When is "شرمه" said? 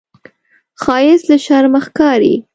1.45-1.79